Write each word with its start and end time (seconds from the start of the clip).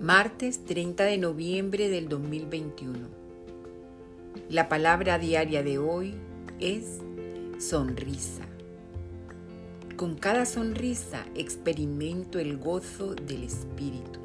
Martes 0.00 0.64
30 0.64 1.02
de 1.02 1.18
noviembre 1.18 1.88
del 1.88 2.08
2021. 2.08 3.08
La 4.48 4.68
palabra 4.68 5.18
diaria 5.18 5.64
de 5.64 5.78
hoy 5.78 6.14
es 6.60 7.00
sonrisa. 7.58 8.44
Con 9.96 10.14
cada 10.14 10.46
sonrisa 10.46 11.26
experimento 11.34 12.38
el 12.38 12.58
gozo 12.58 13.16
del 13.16 13.42
Espíritu. 13.42 14.20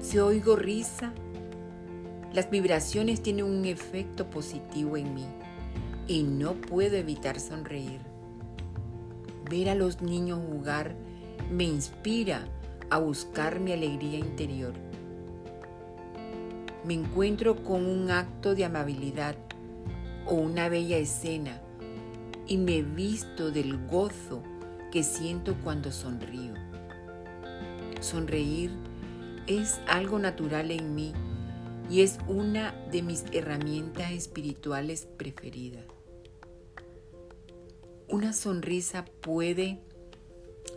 Si 0.00 0.20
oigo 0.20 0.54
risa, 0.54 1.12
las 2.32 2.48
vibraciones 2.50 3.24
tienen 3.24 3.44
un 3.44 3.64
efecto 3.64 4.30
positivo 4.30 4.96
en 4.96 5.14
mí 5.14 5.26
y 6.06 6.22
no 6.22 6.52
puedo 6.52 6.94
evitar 6.94 7.40
sonreír. 7.40 7.98
Ver 9.50 9.68
a 9.68 9.74
los 9.74 10.00
niños 10.00 10.38
jugar 10.48 10.94
me 11.50 11.64
inspira 11.64 12.46
a 12.94 12.98
buscar 12.98 13.58
mi 13.58 13.72
alegría 13.72 14.20
interior. 14.20 14.72
Me 16.84 16.94
encuentro 16.94 17.64
con 17.64 17.86
un 17.86 18.12
acto 18.12 18.54
de 18.54 18.64
amabilidad 18.64 19.34
o 20.26 20.34
una 20.34 20.68
bella 20.68 20.96
escena 20.98 21.60
y 22.46 22.56
me 22.56 22.82
visto 22.82 23.50
del 23.50 23.84
gozo 23.88 24.44
que 24.92 25.02
siento 25.02 25.56
cuando 25.64 25.90
sonrío. 25.90 26.54
Sonreír 27.98 28.70
es 29.48 29.80
algo 29.88 30.20
natural 30.20 30.70
en 30.70 30.94
mí 30.94 31.12
y 31.90 32.02
es 32.02 32.18
una 32.28 32.74
de 32.92 33.02
mis 33.02 33.24
herramientas 33.32 34.12
espirituales 34.12 35.08
preferidas. 35.16 35.84
Una 38.08 38.32
sonrisa 38.32 39.04
puede 39.20 39.80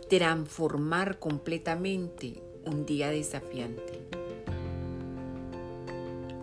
transformar 0.08 1.18
completamente 1.18 2.42
un 2.64 2.86
día 2.86 3.10
desafiante. 3.10 4.08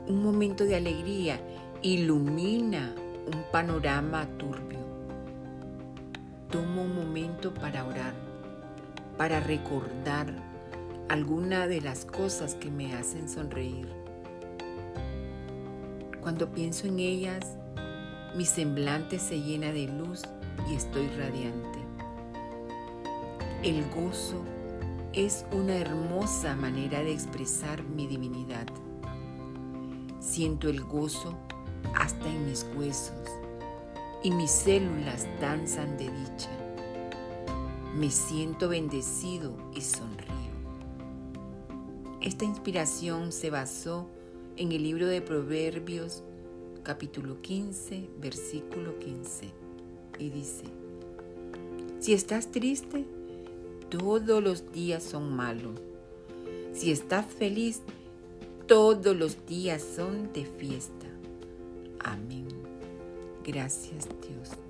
Un 0.08 0.22
momento 0.22 0.66
de 0.66 0.76
alegría 0.76 1.40
ilumina 1.82 2.94
un 3.26 3.44
panorama 3.52 4.28
turbio. 4.38 4.80
Tomo 6.52 6.84
un 6.84 6.96
momento 6.96 7.54
para 7.56 7.86
orar, 7.86 8.14
para 9.18 9.40
recordar 9.40 10.28
alguna 11.10 11.66
de 11.66 11.82
las 11.82 12.06
cosas 12.06 12.54
que 12.54 12.70
me 12.70 12.94
hacen 12.94 13.28
sonreír. 13.28 13.90
Cuando 16.22 16.52
pienso 16.52 16.86
en 16.86 17.00
ellas, 17.00 17.58
mi 18.36 18.46
semblante 18.46 19.18
se 19.18 19.42
llena 19.42 19.72
de 19.72 19.88
luz 19.88 20.22
y 20.70 20.76
estoy 20.76 21.08
radiante. 21.18 21.95
El 23.66 23.84
gozo 23.90 24.44
es 25.12 25.44
una 25.52 25.76
hermosa 25.76 26.56
manera 26.56 27.02
de 27.02 27.12
expresar 27.12 27.82
mi 27.84 28.06
divinidad. 28.06 28.68
Siento 30.20 30.70
el 30.70 30.84
gozo 30.84 31.36
hasta 31.96 32.28
en 32.30 32.46
mis 32.46 32.64
huesos 32.78 33.28
y 34.22 34.30
mis 34.30 34.52
células 34.52 35.26
danzan 35.42 35.98
de 35.98 36.04
dicha. 36.04 36.52
Me 37.96 38.12
siento 38.12 38.70
bendecido 38.70 39.58
y 39.74 39.82
sonrío. 39.82 40.30
Esta 42.22 42.46
inspiración 42.46 43.32
se 43.32 43.50
basó 43.50 44.08
en 44.58 44.74
el 44.74 44.84
libro 44.84 45.08
de 45.08 45.24
Proverbios 45.24 46.24
capítulo 46.84 47.42
15, 47.42 48.12
versículo 48.22 49.00
15 49.00 49.50
y 50.20 50.30
dice, 50.30 50.66
si 52.00 52.14
estás 52.14 52.52
triste, 52.52 53.08
todos 53.98 54.44
los 54.44 54.72
días 54.72 55.04
son 55.04 55.36
malos. 55.36 55.80
Si 56.74 56.92
estás 56.92 57.26
feliz, 57.26 57.82
todos 58.68 59.16
los 59.16 59.46
días 59.46 59.84
son 59.96 60.32
de 60.34 60.46
fiesta. 60.46 61.08
Amén. 62.00 62.48
Gracias 63.44 64.08
Dios. 64.22 64.65